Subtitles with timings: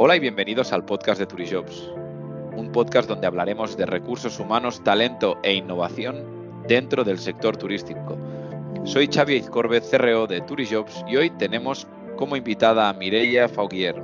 [0.00, 1.90] Hola y bienvenidos al podcast de Turijobs,
[2.56, 8.16] un podcast donde hablaremos de recursos humanos, talento e innovación dentro del sector turístico.
[8.84, 14.00] Soy Xavi Corbet, CRO de Turijobs y hoy tenemos como invitada a Mireia Faugier.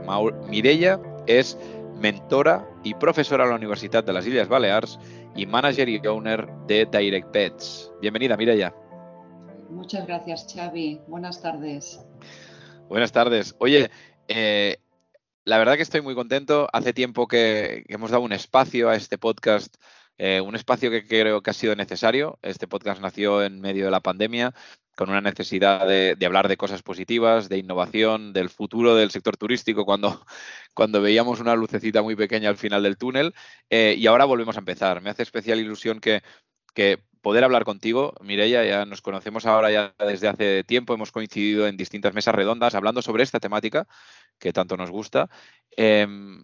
[0.49, 1.57] Mireia es
[2.01, 4.99] mentora y profesora en la Universidad de las Islas Baleares
[5.37, 7.93] y manager y owner de Direct Pets.
[8.01, 8.75] Bienvenida, Mireia.
[9.71, 11.03] Muchas gracias, Xavi.
[11.07, 12.05] Buenas tardes.
[12.89, 13.55] Buenas tardes.
[13.61, 13.89] Oye,
[14.27, 14.79] eh,
[15.45, 16.69] la verdad que estoy muy contento.
[16.73, 19.77] Hace tiempo que, hemos dado un espacio a este podcast,
[20.19, 22.39] eh, un espacio que creo que ha sido necesario.
[22.43, 24.55] Este podcast nació en medio de la pandemia
[24.97, 29.85] con una necesidad de, hablar de cosas positivas, de innovación, del futuro del sector turístico,
[29.85, 30.25] cuando,
[30.75, 33.35] cuando veíamos una lucecita muy pequeña al final del túnel.
[33.71, 35.03] Eh, y ahora volvemos a empezar.
[35.03, 36.23] Me hace especial ilusión que,
[36.75, 38.15] que poder hablar contigo.
[38.21, 42.75] Mireia, ya nos conocemos ahora ya desde hace tiempo, hemos coincidido en distintas mesas redondas
[42.75, 43.89] hablando sobre esta temática
[44.39, 45.29] que tanto nos gusta.
[45.77, 46.43] Em,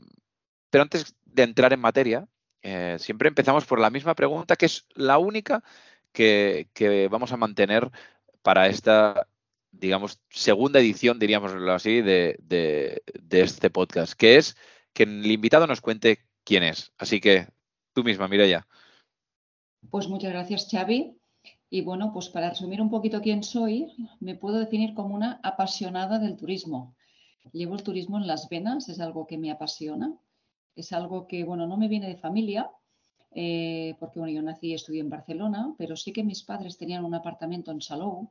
[0.70, 2.28] pero antes de entrar en materia,
[2.62, 5.62] eh, siempre empezamos por la misma pregunta, que es la única
[6.12, 6.68] que,
[7.11, 7.91] vamos a mantener
[8.42, 9.28] para esta,
[9.70, 14.56] digamos, segunda edición, diríamos así, de, de este podcast, que es
[14.92, 16.92] que el invitado nos cuente quién es.
[16.98, 17.46] Así que
[17.92, 18.66] tú misma, Mireia.
[19.88, 21.16] Pues muchas gracias, Xavi.
[21.70, 23.86] Y bueno, pues para resumir un poquito quién soy,
[24.18, 26.96] me puedo definir como una apasionada del turismo.
[27.52, 30.16] Llevo el turismo en las venas, es algo que me apasiona.
[30.77, 32.70] Es algo que, bueno, no me viene de familia,
[33.33, 37.05] eh, porque bueno, yo nací y estudié en Barcelona, pero sí que mis padres tenían
[37.05, 38.30] un apartamento en Salou,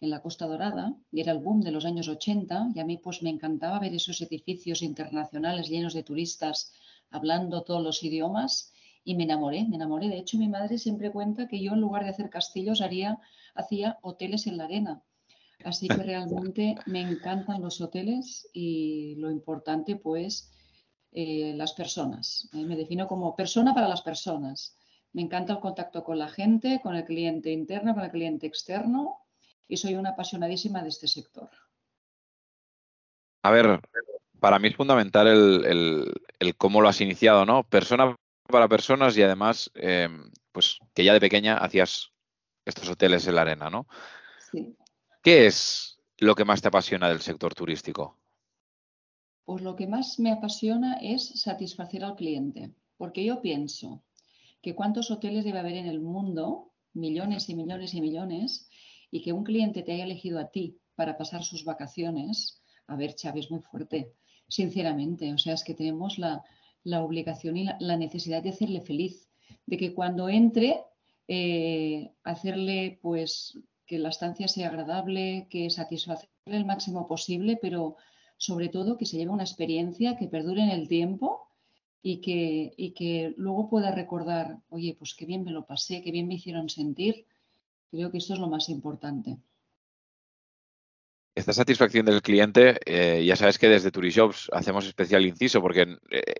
[0.00, 2.98] en la Costa Dorada, y era el boom de los años 80, y a mí
[2.98, 6.72] pues me encantaba ver esos edificios internacionales llenos de turistas,
[7.10, 8.72] hablando todos los idiomas,
[9.04, 10.08] y me enamoré, me enamoré.
[10.08, 13.18] De hecho, mi madre siempre cuenta que yo en lugar de hacer castillos haría,
[13.54, 15.02] hacía hoteles en la arena.
[15.64, 20.52] Así que realmente me encantan los hoteles y lo importante pues
[21.12, 22.48] eh, las personas.
[22.52, 24.76] Eh, me defino como persona para las personas.
[25.12, 29.18] Me encanta el contacto con la gente, con el cliente interno, con el cliente externo
[29.66, 31.50] y soy una apasionadísima de este sector.
[33.42, 33.80] A ver,
[34.38, 37.64] para mí es fundamental el, el cómo lo has iniciado, ¿no?
[37.64, 38.16] Persona
[38.48, 42.12] para personas y además, em, pues que ya de pequeña hacías
[42.64, 43.86] estos hoteles en la arena, ¿no?
[44.50, 44.76] Sí.
[45.28, 48.16] ¿Qué es lo que más te apasiona del sector turístico?
[49.44, 54.02] Pues lo que más me apasiona es satisfacer al cliente, porque yo pienso
[54.62, 58.70] que cuántos hoteles debe haber en el mundo, millones y millones y millones,
[59.10, 63.14] y que un cliente te haya elegido a ti para pasar sus vacaciones, a ver,
[63.22, 64.14] es muy fuerte,
[64.48, 65.34] sinceramente.
[65.34, 66.42] O sea, es que tenemos la,
[66.84, 69.28] la obligación y la, necesidad de hacerle feliz,
[69.66, 70.80] de que cuando entre,
[71.26, 77.96] eh, hacerle pues que la estancia sea agradable, que satisfacerle el máximo posible, pero
[78.36, 81.48] sobre todo que se lleve una experiencia que perdure en el tiempo
[82.02, 86.12] y que, y que luego pueda recordar, oye, pues qué bien me lo pasé, qué
[86.12, 87.26] bien me hicieron sentir.
[87.90, 89.38] Creo que esto es lo más importante.
[91.34, 96.34] Esta satisfacción del cliente, eh, ya sabes que desde Turijobs hacemos especial inciso porque eh,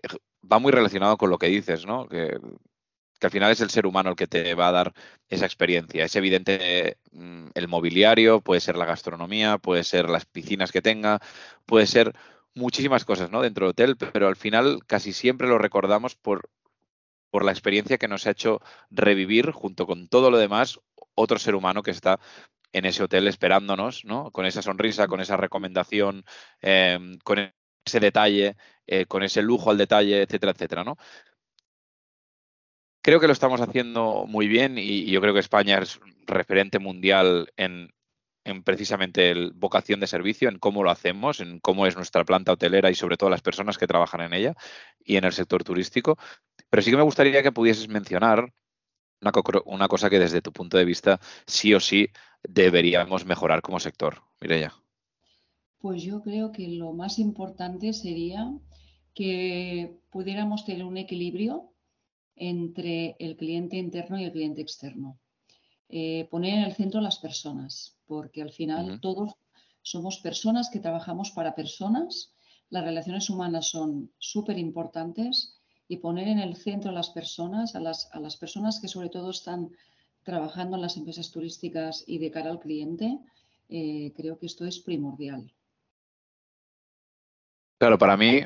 [0.51, 2.07] va muy relacionado con lo que dices, ¿no?
[3.27, 4.93] Al final es el ser humano el que te va a dar
[5.27, 6.05] esa experiencia.
[6.05, 11.19] Es evidente mm, el mobiliario, puede ser la gastronomía, puede ser las piscinas que tenga,
[11.65, 12.13] puede ser
[12.55, 13.41] muchísimas cosas, ¿no?
[13.41, 16.49] Dentro del hotel, pero al final casi siempre lo recordamos por,
[17.29, 18.59] por la experiencia que nos ha hecho
[18.89, 20.79] revivir junto con todo lo demás
[21.15, 22.19] otro ser humano que está
[22.71, 24.31] en ese hotel esperándonos, ¿no?
[24.31, 26.23] Con esa sonrisa, con esa recomendación,
[26.61, 27.51] em, con
[27.85, 28.55] ese detalle,
[28.87, 30.97] eh, con ese lujo al detalle, etcétera, etcétera, ¿no?
[33.09, 37.51] Creo que lo estamos haciendo muy bien y, yo creo que España es referente mundial
[37.57, 37.91] en,
[38.63, 42.91] precisamente el vocación de servicio, en cómo lo hacemos, en cómo es nuestra planta hotelera
[42.91, 44.53] y sobre todo las personas que trabajan en ella
[45.03, 46.19] y en el sector turístico.
[46.69, 48.53] Pero sí que me gustaría que pudieses mencionar
[49.65, 52.09] una, cosa que desde tu punto de vista sí o sí
[52.43, 54.21] deberíamos mejorar como sector.
[54.39, 54.71] Mireya.
[55.79, 58.53] Pues yo creo que lo más importante sería
[59.15, 61.73] que pudiéramos tener un equilibrio
[62.39, 65.19] entre el cliente interno y el cliente externo.
[65.89, 69.33] Eh, poner en el centro las personas, porque al final todos
[69.81, 72.33] somos personas que trabajamos para personas,
[72.69, 77.79] las relaciones humanas son súper importantes y poner en el centro a las personas, a
[77.79, 79.71] las, a las personas que sobre todo están
[80.23, 83.19] trabajando en las empresas turísticas y de cara al cliente,
[83.69, 85.51] eh, creo que esto es primordial.
[87.79, 88.41] Claro, para mí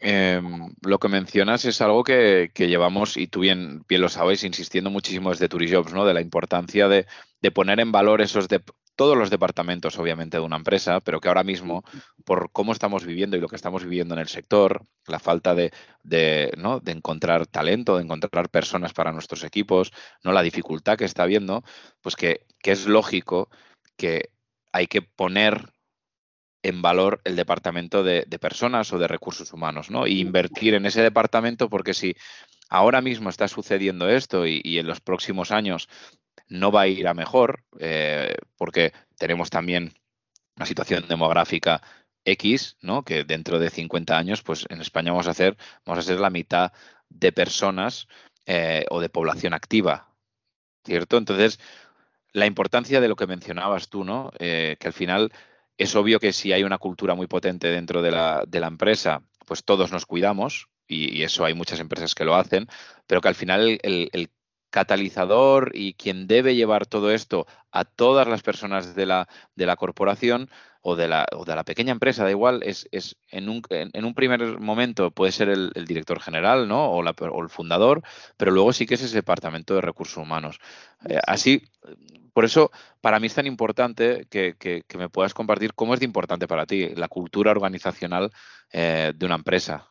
[0.00, 4.90] em, lo que mencionas es algo que, llevamos, y tú bien, bien lo sabes, insistiendo
[4.90, 6.04] muchísimo desde Turijobs, ¿no?
[6.04, 7.06] De la importancia de,
[7.52, 8.48] poner en valor esos
[8.96, 11.84] todos los departamentos, obviamente, de una empresa, pero que ahora mismo,
[12.24, 15.72] por cómo estamos viviendo y lo que estamos viviendo en el sector, la falta de,
[16.02, 16.80] de, ¿no?
[16.80, 19.92] de encontrar talento, de encontrar personas para nuestros equipos,
[20.24, 21.62] no la dificultad que está habiendo,
[22.00, 23.50] pues que, que es lógico
[23.96, 24.30] que
[24.72, 25.72] hay que poner
[26.68, 30.06] en valor el departamento de, personas o de recursos humanos, ¿no?
[30.06, 32.14] Y invertir en ese departamento porque si
[32.68, 35.88] ahora mismo está sucediendo esto y, en los próximos años
[36.48, 39.92] no va a ir a mejor, eh, porque tenemos también
[40.56, 41.82] una situación demográfica
[42.24, 43.02] X, ¿no?
[43.02, 46.30] Que dentro de 50 años, pues en España vamos a hacer, vamos a ser la
[46.30, 46.72] mitad
[47.08, 48.08] de personas
[48.46, 50.14] eh, o de población activa,
[50.84, 51.16] ¿cierto?
[51.16, 51.58] Entonces,
[52.32, 54.30] la importancia de lo que mencionabas tú, ¿no?
[54.38, 55.32] Eh, que al final
[55.78, 59.92] es obvio que si hay una cultura muy potente dentro de la, empresa, pues todos
[59.92, 62.66] nos cuidamos, y, eso hay muchas empresas que lo hacen,
[63.06, 64.30] pero que al final el,
[64.70, 69.76] catalizador y quien debe llevar todo esto a todas las personas de la, de la
[69.76, 70.48] corporación
[70.80, 74.04] o de la, o de la pequeña empresa, da igual, es, es en, un, en,
[74.04, 76.90] un, primer momento puede ser el, director general ¿no?
[76.90, 78.02] o, la, o, el fundador,
[78.36, 80.60] pero luego sí que es ese departamento de recursos humanos.
[81.08, 81.62] Eh, así,
[82.32, 82.70] por eso,
[83.00, 86.88] para mí es tan importante que, me puedas compartir cómo es de importante para ti
[86.94, 88.30] la cultura organizacional
[88.72, 89.88] eh, de una empresa.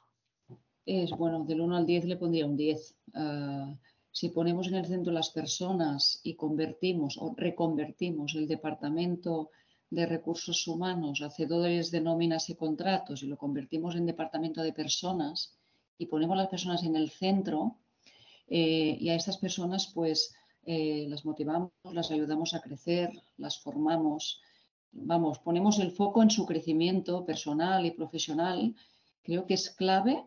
[0.86, 2.96] Es bueno, del 1 al 10 le pondría un 10.
[3.14, 3.74] Ah,
[4.18, 9.52] si ponemos en el centro las personas y convertimos o reconvertimos el departamento
[9.92, 15.54] de recursos humanos, hacedores de nóminas y contratos, y lo convertimos en departamento de personas
[16.00, 17.78] y ponemos las personas en el centro,
[18.48, 20.34] eh, y a estas personas pues
[20.66, 24.42] eh, las motivamos, las ayudamos a crecer, las formamos,
[24.94, 28.76] vamos, ponemos el foco en su crecimiento personal y profesional,
[29.22, 30.26] creo que es clave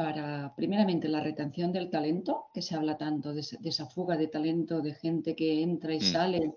[0.00, 4.80] para, primeramente, la retención del talento, que se habla tanto de, esa fuga de talento,
[4.80, 6.12] de gente que entra y mm.
[6.14, 6.54] sale.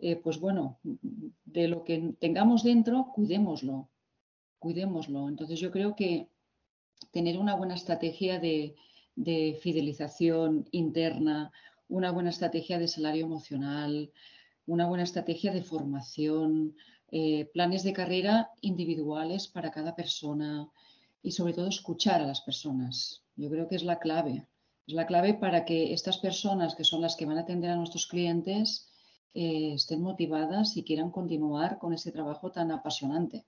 [0.00, 3.90] Eh, pues bueno, de lo que tengamos dentro, cuidémoslo,
[4.58, 5.28] cuidémoslo.
[5.28, 6.30] Entonces yo creo que
[7.12, 8.74] tener una buena estrategia de,
[9.14, 11.52] de fidelización interna,
[11.86, 14.10] una buena estrategia de salario emocional,
[14.66, 16.74] una buena estrategia de formación,
[17.12, 20.68] eh, planes de carrera individuales para cada persona
[21.22, 23.24] y sobre todo escuchar a las personas.
[23.36, 24.48] Yo creo que es la clave.
[24.86, 27.76] Es la clave para que estas personas, que son las que van a atender a
[27.76, 28.90] nuestros clientes,
[29.34, 33.44] eh, estén motivadas y quieran continuar con ese trabajo tan apasionante.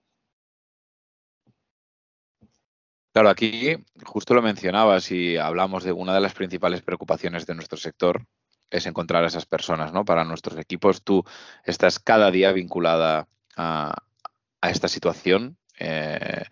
[3.13, 7.77] Claro, aquí justo lo mencionabas y hablamos de una de las principales preocupaciones de nuestro
[7.77, 8.25] sector
[8.71, 10.05] es encontrar a esas personas, ¿no?
[10.05, 11.25] Para nuestros equipos, tú
[11.65, 13.27] estás cada día vinculada
[13.57, 13.95] a,
[14.63, 16.45] esta situación eh,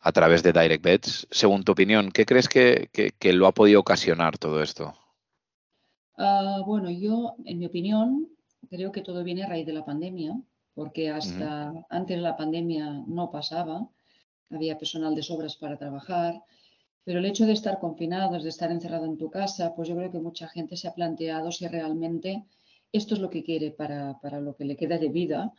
[0.00, 1.28] a través de Direct Bets.
[1.30, 2.88] Según tu opinión, ¿qué crees que,
[3.32, 4.94] lo ha podido ocasionar todo esto?
[6.16, 8.28] Ah, bueno, yo, en mi opinión,
[8.68, 10.40] creo que todo viene a raíz de la pandemia,
[10.74, 13.88] porque hasta antes de la pandemia no pasaba
[14.50, 16.42] había personal de sobras para trabajar,
[17.04, 20.10] pero el hecho de estar confinados, de estar encerrado en tu casa, pues yo creo
[20.10, 22.44] que mucha gente se ha planteado si realmente
[22.92, 25.52] esto es lo que quiere para, lo que le queda de vida.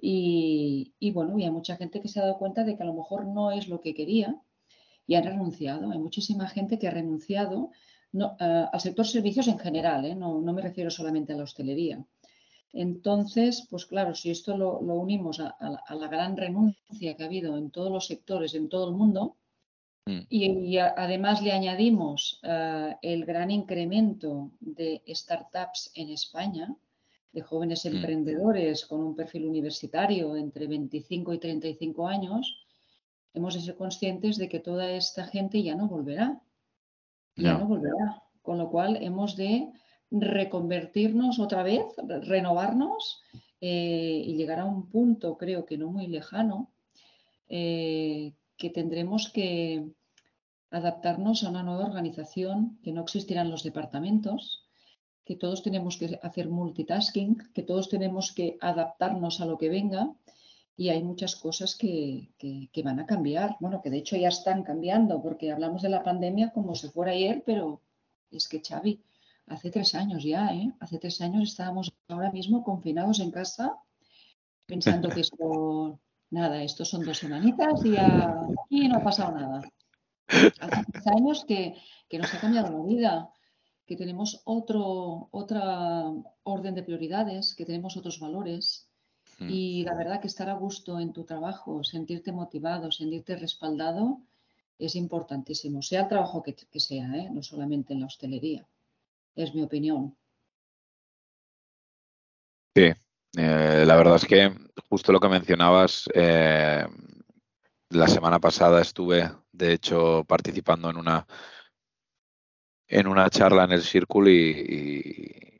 [0.00, 2.94] Y, bueno, y hay mucha gente que se ha dado cuenta de que a lo
[2.94, 4.40] mejor no es lo que quería
[5.06, 5.90] y han renunciado.
[5.90, 7.72] Hay muchísima gente que ha renunciado
[8.38, 10.14] al sector servicios en general, ¿eh?
[10.14, 12.04] no, me refiero solamente a la hostelería.
[12.72, 17.70] Entonces, pues claro, si esto lo, unimos a, la, gran renuncia que ha habido en
[17.70, 19.36] todos los sectores, en todo el mundo,
[20.06, 20.20] mm.
[20.28, 26.74] y, además le añadimos eh, el gran incremento de startups en España,
[27.32, 27.88] de jóvenes mm.
[27.88, 32.64] emprendedores con un perfil universitario entre 25 y 35 años,
[33.34, 36.40] hemos de ser conscientes de que toda esta gente ya no volverá.
[37.36, 38.22] Ya no volverá.
[38.42, 39.68] Con lo cual hemos de
[40.10, 41.84] reconvertirnos otra vez,
[42.22, 43.22] renovarnos
[43.60, 46.70] eh, y llegar a un punto, creo que no muy lejano,
[47.48, 49.86] eh, que tendremos que
[50.70, 54.67] adaptarnos a una nueva organización, que no existirán los departamentos,
[55.28, 60.02] que todos tenemos que hacer multitasking, que todos tenemos que adaptarnos a lo que venga
[60.74, 63.58] y hay muchas cosas que, que, van a cambiar.
[63.60, 67.12] Bueno, que de hecho ya están cambiando, porque hablamos de la pandemia como si fuera
[67.12, 67.82] ayer, pero
[68.30, 69.02] es que Xavi,
[69.48, 70.72] hace tres años ya, ¿eh?
[70.80, 73.76] Hace tres años estábamos ahora mismo confinados en casa
[74.66, 79.60] pensando que esto, nada, esto son dos semanitas y aquí no ha pasado nada.
[80.26, 81.76] Hace tres años que,
[82.08, 83.30] que nos ha cambiado la vida,
[83.88, 86.04] que tenemos otro, otra
[86.44, 88.88] orden de prioridades, que tenemos otros valores.
[89.38, 89.48] Hmm.
[89.50, 94.20] Y la verdad que estar a gusto en tu trabajo, sentirte motivado, sentirte respaldado,
[94.78, 97.28] es importantísimo, sea el trabajo que, que sea, ¿eh?
[97.32, 98.64] no solamente en la hostelería
[99.38, 100.16] es mi opinión.
[102.74, 102.92] Sí,
[103.36, 104.50] Eh, la verdad es que
[104.88, 106.86] justo lo que mencionabas, eh,
[107.90, 111.26] la semana pasada estuve, de hecho, participando en una
[112.88, 115.58] en una charla en el Círculo y,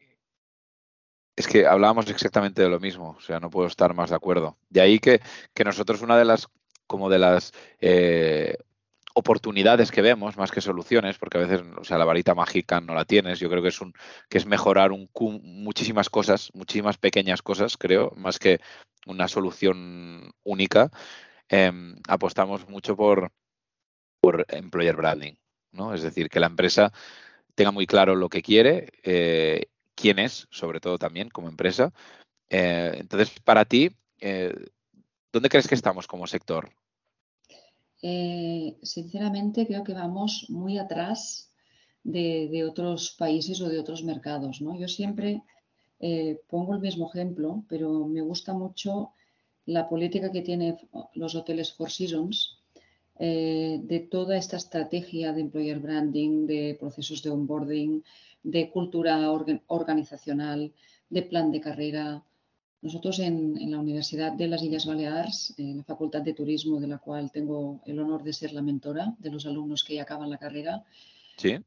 [1.36, 4.58] es que hablábamos exactamente de lo mismo, o sea, no puedo estar más de acuerdo.
[4.68, 5.20] De ahí que,
[5.54, 6.48] que nosotros una de las
[6.88, 8.56] como de las eh,
[9.14, 12.94] oportunidades que vemos más que soluciones, porque a veces, o sea, la varita mágica no
[12.94, 13.38] la tienes.
[13.38, 13.92] Yo creo que es un
[14.28, 15.08] que es mejorar un,
[15.42, 18.60] muchísimas cosas, muchísimas pequeñas cosas, creo, más que
[19.06, 20.90] una solución única.
[21.48, 23.30] Em, apostamos mucho por,
[24.20, 25.34] por employer branding,
[25.72, 25.94] ¿no?
[25.94, 26.92] Es decir, que la empresa
[27.54, 31.92] tenga muy claro lo que quiere, eh, quién es, sobre todo también como empresa.
[32.48, 34.54] Eh, entonces, para ti, eh,
[35.32, 36.70] ¿dónde crees que estamos como sector?
[38.00, 41.50] Sinceramente creo que vamos muy atrás
[42.04, 44.60] de, otros países o de otros mercados.
[44.60, 44.78] ¿no?
[44.78, 45.42] Yo siempre
[46.46, 49.14] pongo el mismo ejemplo, pero me gusta mucho
[49.66, 50.78] la política que tienen
[51.14, 52.57] los hoteles Four Seasons
[53.18, 58.02] eh, de toda esta estrategia de employer branding, de procesos de onboarding,
[58.42, 59.30] de cultura
[59.66, 60.72] organizacional,
[61.10, 62.22] de plan de carrera,
[62.80, 66.98] nosotros en, la Universidad de las Islas Baleares, en la Facultad de Turismo, de la
[66.98, 70.38] cual tengo el honor de ser la mentora de los alumnos que ya acaban la
[70.38, 70.84] carrera,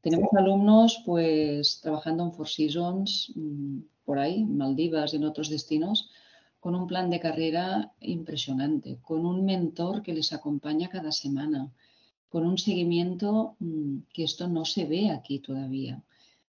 [0.02, 6.10] tenemos alumnos pues trabajando en Four Seasons, mm, por ahí, Maldivas y en otros destinos,
[6.62, 11.60] con un plan de carrera impresionante, con un mentor que les acompaña cada semana,
[12.28, 16.04] con un seguimiento mm, que esto no se ve aquí todavía.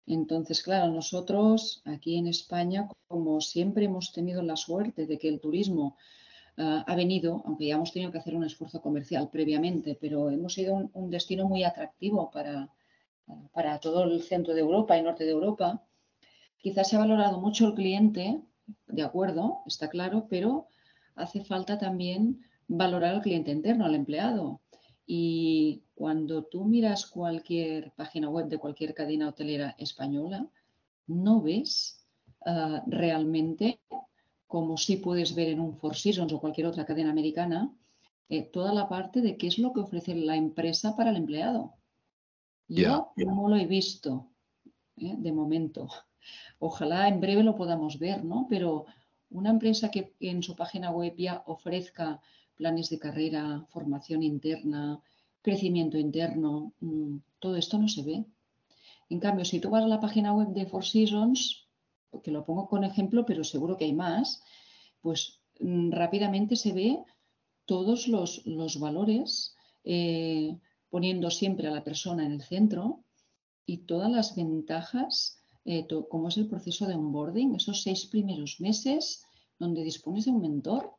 [0.06, 5.40] Entonces, claro, nosotros aquí en España, como siempre hemos tenido la suerte de que el
[5.40, 5.98] turismo
[6.58, 10.54] ah, ha venido, aunque ya hemos tenido que hacer un esfuerzo comercial previamente, pero hemos
[10.54, 12.70] sido un, destino muy atractivo para,
[13.52, 15.82] para todo el centro de Europa y norte de Europa.
[16.60, 18.44] Quizás se ha valorado mucho el cliente,
[18.96, 20.68] de acuerdo, está claro, pero
[21.16, 24.62] hace falta también valorar al cliente interno, al empleado.
[25.06, 30.48] Y cuando tú miras cualquier página web de cualquier cadena hotelera española,
[31.08, 32.04] no ves
[32.46, 33.80] ah, realmente,
[34.48, 37.72] como si puedes ver en un Four Seasons o cualquier otra cadena americana,
[38.30, 41.76] eh, toda la parte de qué es lo que ofrece la empresa para el empleado.
[42.68, 44.32] Yo no lo he visto
[44.98, 45.88] eh, de momento.
[46.60, 48.48] Ojalá en breve lo podamos ver, ¿no?
[48.50, 48.86] Pero
[49.30, 52.22] una empresa que en su página web ya ofrezca
[52.56, 55.02] planes de carrera, formación interna,
[55.42, 58.26] crecimiento interno, mm, todo esto no se ve.
[59.10, 61.68] En cambio, si tú vas a la página web de Four Seasons,
[62.24, 64.42] que lo pongo con ejemplo, pero seguro que hay más,
[65.02, 67.04] pues mm, rápidamente se ve
[67.66, 70.58] todos los, valores, eh,
[70.90, 73.04] poniendo siempre a la persona en el centro
[73.66, 79.24] y todas las ventajas, eh, como es el proceso de onboarding, esos seis primeros meses
[79.60, 80.96] donde dispones de un mentor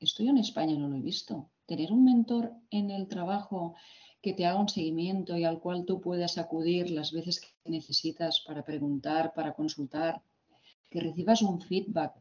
[0.00, 1.50] esto yo en España no lo he visto.
[1.66, 3.74] Tener un mentor en el trabajo
[4.20, 8.42] que te haga un seguimiento y al cual tú puedas acudir las veces que necesitas
[8.46, 10.22] para preguntar, para consultar,
[10.90, 12.14] que recibas un feedback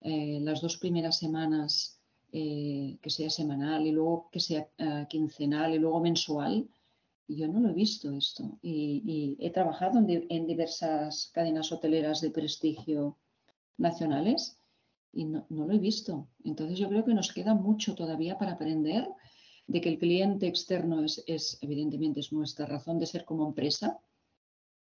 [0.00, 2.00] eh, las dos primeras semanas,
[2.32, 6.68] eh, que sea semanal y luego que sea eh, quincenal y luego mensual.
[7.28, 13.18] Yo no lo he visto esto y, he trabajado en diversas cadenas hoteleras de prestigio
[13.76, 14.58] nacionales
[15.12, 16.28] y no, lo he visto.
[16.44, 19.06] Entonces yo creo que nos queda mucho todavía para aprender
[19.66, 24.00] de que el cliente externo es, evidentemente es nuestra razón de ser como empresa,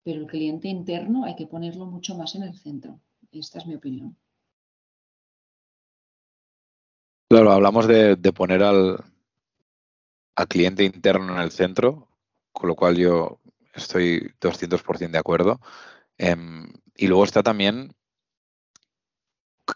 [0.04, 3.00] pero el cliente interno hay que ponerlo mucho más en el centro.
[3.32, 4.16] Esta es mi opinión.
[7.28, 9.04] Claro, hablamos de, poner al,
[10.36, 12.08] al cliente interno en el centro,
[12.56, 13.40] con lo cual yo
[13.74, 15.60] estoy 200% de acuerdo.
[16.18, 17.94] Em, y luego está también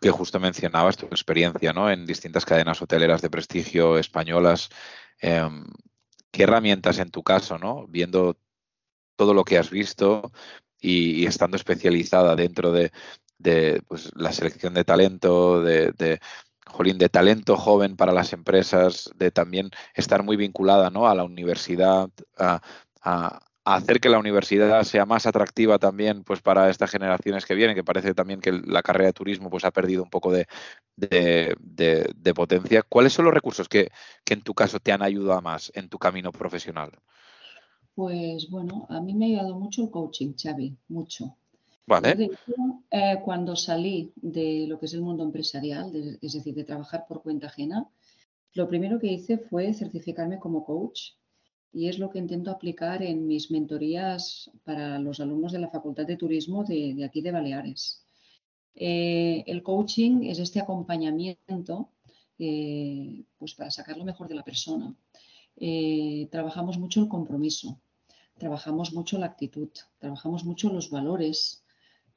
[0.01, 1.91] que justo mencionabas tu experiencia ¿no?
[1.91, 4.69] en distintas cadenas hoteleras de prestigio españolas.
[5.19, 5.65] Em,
[6.31, 7.85] ¿Qué herramientas en tu caso, ¿no?
[7.87, 8.37] viendo
[9.17, 10.31] todo lo que has visto
[10.79, 12.91] y, estando especializada dentro de,
[13.87, 16.19] pues, la selección de talento, de, de,
[16.97, 21.07] de talento joven para las empresas, de también estar muy vinculada ¿no?
[21.07, 22.61] a la universidad, a,
[23.65, 27.83] hacer que la universidad sea más atractiva también pues para estas generaciones que vienen, que
[27.83, 30.47] parece también que la carrera de turismo pues ha perdido un poco de,
[32.33, 32.81] potencia.
[32.83, 33.91] ¿Cuáles son los recursos que,
[34.25, 36.91] en tu caso te han ayudado más en tu camino profesional?
[37.93, 41.35] Pues bueno, a mí me ha ayudado mucho el coaching, Xavi, mucho.
[41.89, 42.29] Vale.
[42.91, 45.87] Eh, cuando salí de lo que es el mundo empresarial,
[46.21, 47.89] es decir, de trabajar por cuenta ajena,
[48.53, 51.13] lo primero que hice fue certificarme como coach
[51.73, 56.05] y es lo que intento aplicar en mis mentorías para los alumnos de la Facultad
[56.05, 58.05] de Turismo de, aquí de Baleares.
[58.75, 61.89] Eh, el coaching es este acompañamiento
[62.37, 64.95] eh, pues para sacar lo mejor de la persona.
[66.29, 67.81] trabajamos mucho el compromiso,
[68.37, 71.58] trabajamos mucho la actitud, trabajamos mucho los valores,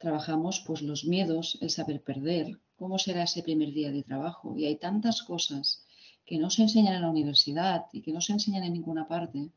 [0.02, 4.56] trabajamos pues los miedos, el saber perder, cómo será ese primer día de trabajo.
[4.58, 5.86] Y hay tantas cosas
[6.26, 9.50] que no se enseñan en la universidad y que no se enseñan en ninguna parte.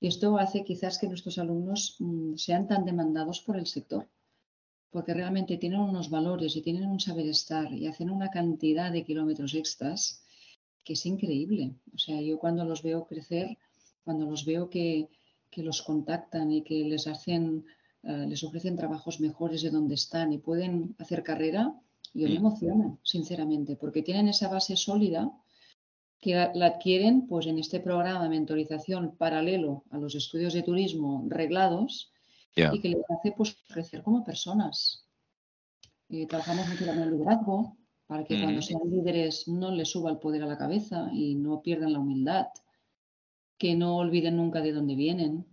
[0.00, 4.08] Y esto hace quizás que nuestros alumnos mm, sean tan demandados por el sector,
[4.90, 9.04] porque realmente tienen unos valores y tienen un saber estar y hacen una cantidad de
[9.04, 10.24] kilómetros extras
[10.84, 11.74] que es increíble.
[11.94, 13.56] O sea, yo cuando los veo crecer,
[14.04, 15.08] cuando los veo que,
[15.48, 17.64] que los contactan y que les hacen,
[18.02, 21.74] eh, les ofrecen trabajos mejores de donde están y pueden hacer carrera,
[22.14, 22.36] yo me mm.
[22.36, 25.30] emociono, sinceramente, porque tienen esa base sólida
[26.20, 31.24] que la adquieren pues, en este programa de mentorización paralelo a los estudios de turismo
[31.28, 32.12] reglados
[32.54, 35.04] y que les hace pues, crecer como personas.
[36.08, 37.76] Eh, trabajamos mucho en el liderazgo
[38.06, 41.60] para que cuando sean líderes no les suba el poder a la cabeza y no
[41.60, 42.46] pierdan la humildad,
[43.58, 45.44] que no olviden nunca de dónde vienen,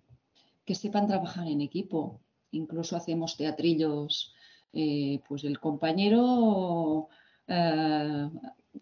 [0.64, 2.22] que sepan trabajar en equipo.
[2.54, 4.34] Incluso hacemos teatrillos,
[4.72, 7.10] eh, pues el compañero
[7.48, 8.30] eh,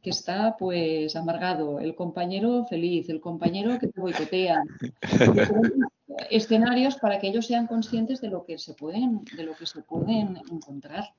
[0.02, 4.64] que está pues amargado, el compañero feliz, el compañero que te boicotea.
[6.30, 9.82] escenarios para que ellos sean conscientes de lo que se pueden, de lo que se
[9.82, 11.16] pueden encontrar.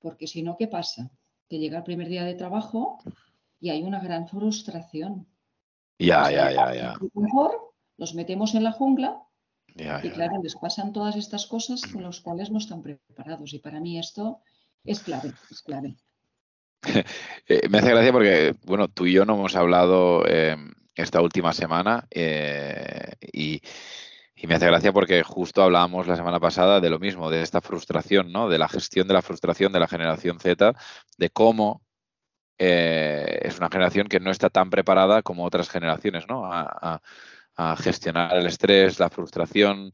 [0.00, 1.10] Porque si no, ¿qué pasa?
[1.48, 2.98] Que llega el primer día de trabajo
[3.60, 5.26] y hay una gran frustración.
[5.98, 6.94] Ya, ya, ya, ya.
[7.14, 9.22] Mejor los metemos en la jungla
[9.74, 13.52] y claro, les pasan todas estas cosas con los cuales no están preparados.
[13.54, 14.40] Y para mí esto
[14.84, 15.96] es clave, es clave.
[17.46, 21.52] Eh, me hace gracia porque, bueno, tú y yo no hemos hablado em, esta última
[21.52, 23.60] semana eh, y,
[24.46, 28.30] me hace gracia porque justo hablábamos la semana pasada de lo mismo, de esta frustración,
[28.30, 28.50] ¿no?
[28.50, 30.74] De la gestión de la frustración de la generación Z,
[31.16, 31.82] de cómo
[32.58, 36.44] eh, es una generación que no está tan preparada como otras generaciones, ¿no?
[36.44, 37.00] a
[37.78, 39.92] gestionar el estrés, la frustración,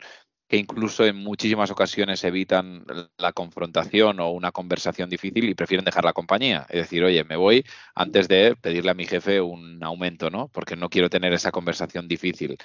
[0.51, 2.85] que incluso en muchísimas ocasiones evitan
[3.18, 6.66] la confrontación o una conversación difícil y prefieren dejar la compañía.
[6.68, 10.49] Es decir, oye, me voy antes de pedirle a mi jefe un aumento, ¿no?
[10.49, 12.57] Porque no quiero tener esa conversación difícil.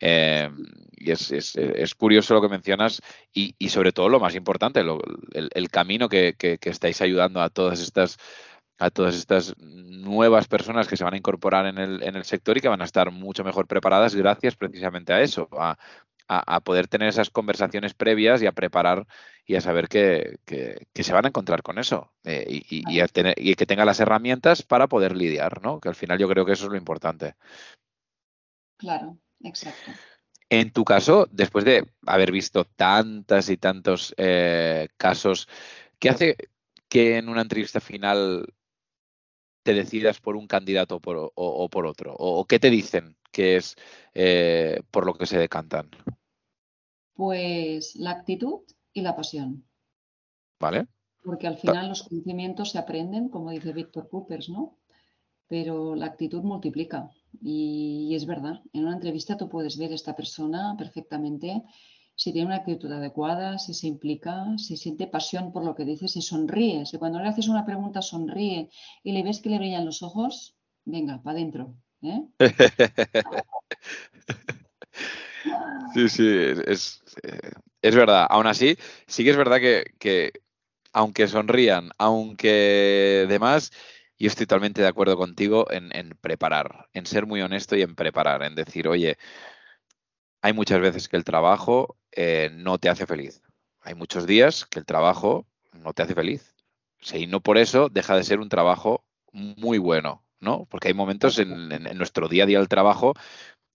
[0.00, 0.50] Eh,
[0.96, 3.00] y es, curioso lo que mencionas
[3.32, 8.18] y, sobre todo lo más importante, el, camino que, estáis ayudando a todas estas
[8.78, 12.56] a todas estas nuevas personas que se van a incorporar en el, en el, sector
[12.56, 15.76] y que van a estar mucho mejor preparadas gracias precisamente a eso, a,
[16.28, 19.06] a, poder tener esas conversaciones previas y a preparar
[19.46, 20.38] y a saber que,
[20.94, 24.86] se van a encontrar con eso eh, y, tener, y, que tenga las herramientas para
[24.88, 25.80] poder lidiar, ¿no?
[25.80, 27.34] Que al final yo creo que eso es lo importante.
[28.76, 29.90] Claro, exacto.
[30.50, 35.48] En tu caso, después de haber visto tantas y tantos eh, casos,
[35.98, 36.36] ¿qué hace
[36.88, 38.54] que en una entrevista final
[39.68, 40.98] te decidas por un candidato
[41.34, 42.16] o, por otro?
[42.18, 43.76] ¿O, qué te dicen que es
[44.14, 45.90] eh, por lo que se decantan?
[47.12, 48.60] Pues la actitud
[48.94, 49.66] y la pasión.
[50.58, 50.86] Vale.
[51.22, 54.78] Porque al final los conocimientos se aprenden, como dice Víctor Coopers, ¿no?
[55.48, 57.10] Pero la actitud multiplica.
[57.42, 61.62] Y, es verdad, en una entrevista tú puedes ver a esta persona perfectamente
[62.18, 66.08] si tiene una actitud adecuada, si se implica, si siente pasión por lo que dice,
[66.08, 66.84] si sonríe.
[66.84, 68.70] Si cuando le haces una pregunta sonríe
[69.04, 71.76] y le ves que le brillan los ojos, venga, para adentro.
[72.02, 72.22] ¿eh?
[75.94, 76.28] Sí, sí,
[76.66, 77.02] es,
[77.82, 78.26] es, verdad.
[78.28, 78.76] Aún así,
[79.06, 80.32] sí que es verdad que,
[80.92, 83.70] aunque sonrían, aunque demás,
[84.18, 88.42] yo estoy totalmente de acuerdo contigo en, preparar, en ser muy honesto y en preparar,
[88.42, 89.16] en decir, oye,
[90.48, 93.42] hay muchas veces que el trabajo eh, no te hace feliz.
[93.82, 96.54] Hay muchos días que el trabajo no te hace feliz.
[97.12, 100.66] y no por eso deja de ser un trabajo muy bueno, ¿no?
[100.70, 103.14] Porque hay momentos en, nuestro día a día del trabajo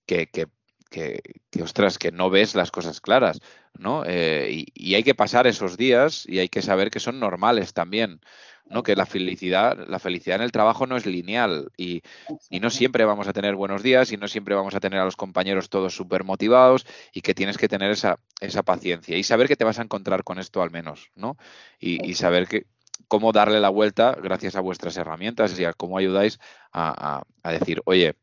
[0.05, 0.47] que, que
[0.93, 3.39] que, ostras, que no ves las cosas claras,
[3.73, 4.03] ¿no?
[4.05, 8.21] Eh, y, hay que pasar esos días y hay que saber que son normales también,
[8.65, 8.83] ¿no?
[8.83, 12.01] Que la felicidad, la felicidad en el trabajo no es lineal y,
[12.49, 15.17] no siempre vamos a tener buenos días y no siempre vamos a tener a los
[15.17, 19.57] compañeros todos súper motivados y que tienes que tener esa, esa paciencia y saber que
[19.57, 21.37] te vas a encontrar con esto al menos, ¿no?
[21.79, 22.67] Y, saber que
[23.07, 26.39] cómo darle la vuelta gracias a vuestras herramientas y a cómo ayudáis
[26.71, 28.15] a decir, oye,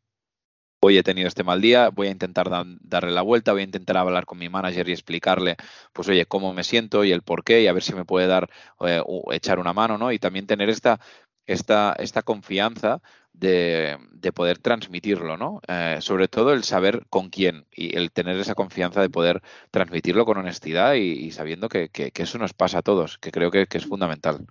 [0.81, 2.49] hoy he tenido este mal día, voy a intentar
[2.81, 5.57] darle la vuelta, voy a intentar hablar con mi manager y explicarle,
[5.93, 8.27] pues oye, cómo me siento y el por qué y a ver si me puede
[8.27, 10.13] dar, eh, echar una mano, ¿no?
[10.13, 11.01] Y también tener esta,
[11.47, 13.99] esta, esta confianza de,
[14.35, 15.61] poder transmitirlo, ¿no?
[15.69, 20.25] Eh, sobre todo el saber con quién y el tener esa confianza de poder transmitirlo
[20.25, 24.47] con honestidad y, sabiendo que, eso nos pasa a todos, que creo que, es fundamental.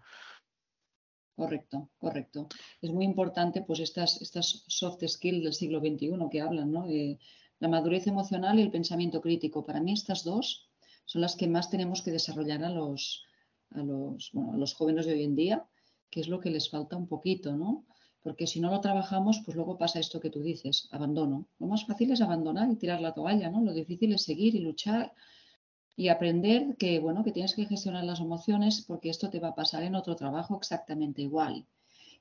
[1.39, 2.49] Correcto, correcto.
[2.81, 6.85] Es muy importante pues estas, estas soft skills del siglo XXI que hablan, ¿no?
[7.61, 9.65] la madurez emocional y el pensamiento crítico.
[9.65, 10.69] Para mí estas dos
[11.05, 13.23] son las que más tenemos que desarrollar a los,
[13.71, 15.65] a los, a los jóvenes de hoy en día,
[16.09, 17.85] que es lo que les falta un poquito, ¿no?
[18.21, 21.47] Porque si no lo trabajamos, pues luego pasa esto que tú dices, abandono.
[21.57, 23.61] Lo más fácil es abandonar y tirar la toalla, ¿no?
[23.61, 25.13] Lo difícil es seguir y luchar
[25.99, 29.55] y aprender que, bueno, que tienes que gestionar las emociones porque esto te va a
[29.55, 31.65] pasar en otro trabajo exactamente igual.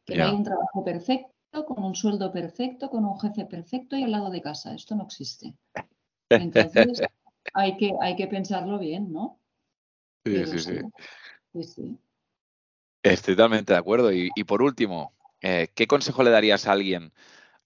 [0.05, 4.03] Que no hay un trabajo perfecto, con un sueldo perfecto, con un jefe perfecto y
[4.03, 4.75] al lado de casa.
[4.75, 5.55] Esto no existe.
[6.29, 7.03] Entonces,
[7.55, 9.39] hay que, hay que pensarlo bien, ¿no?
[10.27, 11.99] Sí, sí, sí.
[13.05, 14.11] Estoy totalmente de acuerdo.
[14.13, 17.13] Y, por último, eh, ¿qué consejo le darías a alguien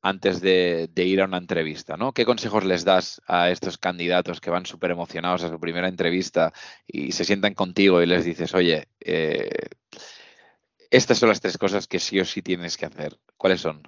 [0.02, 1.96] antes de, ir a una entrevista?
[1.96, 2.12] ¿no?
[2.12, 6.52] ¿Qué consejos les das a estos candidatos que van súper emocionados a su primera entrevista
[6.86, 9.48] y se sientan contigo y les dices, oye, eh,
[10.90, 13.18] estas son las tres cosas que sí o sí tienes que hacer?
[13.36, 13.82] ¿Cuáles son?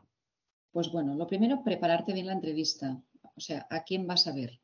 [0.73, 3.03] Pues bueno, lo primero, prepararte bien la entrevista.
[3.37, 4.61] O sea, ¿a quién vas a ver?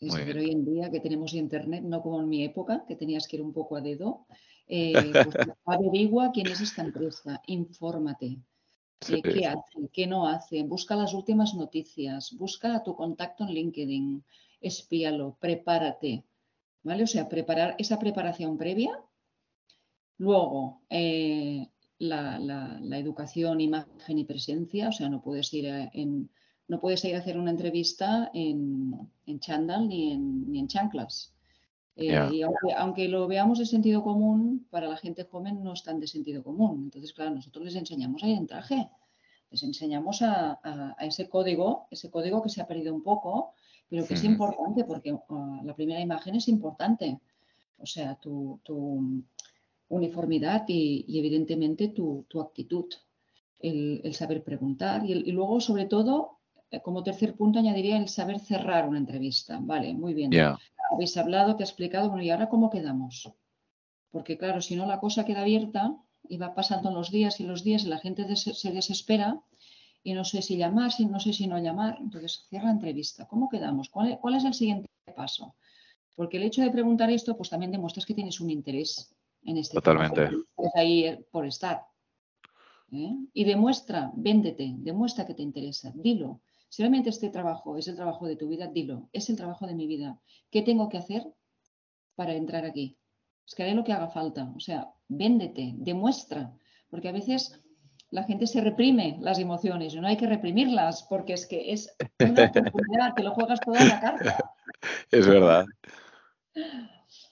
[0.00, 3.26] Es decir, hoy en día que tenemos internet, no como en mi época, que tenías
[3.26, 4.26] que ir un poco a dedo,
[4.68, 8.38] eh, pues averigua quién es esta empresa, infórmate.
[9.08, 9.88] Eh, ¿Qué hace?
[9.92, 10.62] ¿Qué no hace?
[10.64, 14.24] Busca las últimas noticias, busca a tu contacto en LinkedIn,
[14.60, 16.24] espíalo, prepárate.
[16.82, 17.04] ¿Vale?
[17.04, 18.98] O sea, preparar esa preparación previa.
[20.16, 26.30] Luego, eh, la, la, educación, imagen y presencia, o sea, no puedes ir en,
[26.66, 28.94] no puedes ir a hacer una entrevista en,
[29.26, 31.34] en chándal ni en, ni en chanclas.
[32.00, 32.42] Eh, y
[32.76, 36.44] aunque, lo veamos de sentido común, para la gente joven no es tan de sentido
[36.44, 36.84] común.
[36.84, 38.88] Entonces, claro, nosotros les enseñamos a ir en traje,
[39.50, 40.60] les enseñamos a,
[41.00, 43.54] ese código, ese código que se ha perdido un poco,
[43.88, 47.18] pero que es importante porque uh, la primera imagen es importante.
[47.78, 48.60] O sea, tu,
[49.88, 52.86] uniformidad y, evidentemente tu, actitud,
[53.58, 56.38] el, saber preguntar y, luego, sobre todo,
[56.70, 59.58] eh, como tercer punto añadiría el saber cerrar una entrevista.
[59.60, 60.30] Vale, muy bien.
[60.90, 63.30] Habéis hablado, te he explicado, bueno, ¿y ahora cómo quedamos?
[64.10, 65.96] Porque claro, si no la cosa queda abierta
[66.28, 69.40] y va pasando los días y los días y la gente se desespera
[70.02, 73.26] y no sé si llamar, si, no sé si no llamar, entonces cierra la entrevista.
[73.26, 73.88] ¿Cómo quedamos?
[73.88, 75.54] ¿Cuál, es el siguiente paso?
[76.16, 79.74] Porque el hecho de preguntar esto, pues también demuestras que tienes un interés en este
[79.74, 80.30] Totalmente.
[80.74, 81.82] ahí eh, por estar.
[82.92, 83.14] ¿eh?
[83.32, 86.40] Y demuestra, véndete, demuestra que te interesa, dilo.
[86.68, 89.74] Si realmente este trabajo es el trabajo de tu vida, dilo, es el trabajo de
[89.74, 90.20] mi vida.
[90.50, 91.26] ¿Qué tengo que hacer
[92.14, 92.98] para entrar aquí?
[93.46, 94.52] Es que haré lo que haga falta.
[94.54, 96.52] O sea, véndete, demuestra.
[96.90, 97.58] Porque a veces
[98.10, 101.94] la gente se reprime las emociones y no hay que reprimirlas porque es que es
[102.20, 104.38] una oportunidad, que lo juegas toda la carta.
[105.10, 105.64] Es verdad.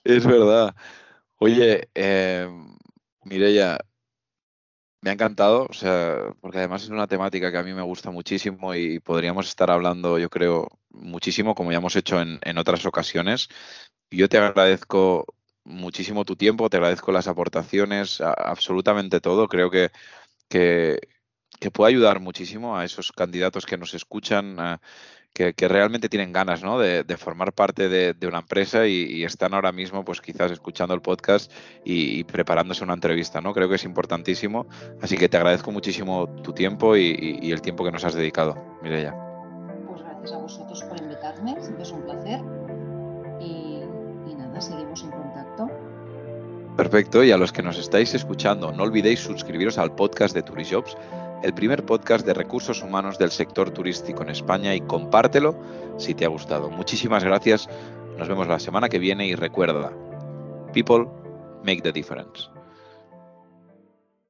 [0.02, 0.74] Es verdad.
[1.38, 2.48] Oye, eh,
[3.22, 3.78] Mireya,
[5.06, 8.10] me ha encantado, o sea, porque además es una temática que a mí me gusta
[8.10, 13.48] muchísimo y podríamos estar hablando, yo creo, muchísimo, como ya hemos hecho en, otras ocasiones.
[14.10, 15.24] Yo te agradezco
[15.62, 19.46] muchísimo tu tiempo, te agradezco las aportaciones, absolutamente todo.
[19.46, 19.90] Creo que,
[20.48, 20.98] que,
[21.60, 24.56] que, puede ayudar muchísimo a esos candidatos que nos escuchan,
[25.36, 26.78] que, realmente tienen ganas ¿no?
[26.78, 31.52] de, formar parte de, una empresa y, están ahora mismo pues quizás escuchando el podcast
[31.84, 33.40] y, preparándose una entrevista.
[33.40, 33.52] ¿no?
[33.52, 34.66] Creo que es importantísimo.
[35.02, 39.14] Así que te agradezco muchísimo tu tiempo y, el tiempo que nos has dedicado, Mireya.
[39.88, 42.40] Pues gracias a vosotros por invitarme, siempre es un placer.
[43.40, 45.70] Y, nada, seguimos en contacto.
[46.76, 50.96] Perfecto, y a los que nos estáis escuchando, no olvidéis suscribiros al podcast de Turishops
[51.42, 55.56] el primer podcast de recursos humanos del sector turístico en España y compártelo
[55.98, 56.70] si te ha gustado.
[56.70, 57.68] Muchísimas gracias,
[58.18, 59.92] nos vemos la semana que viene y recuerda,
[60.72, 61.06] people
[61.64, 62.55] make the difference.